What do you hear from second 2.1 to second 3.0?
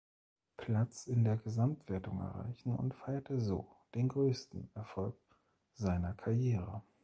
erreichen und